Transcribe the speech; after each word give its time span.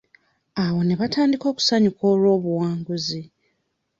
Awo 0.63 0.79
ne 0.83 0.95
batandika 0.99 1.45
okusanyuka 1.51 2.03
olw'obuwanguzi. 2.13 3.21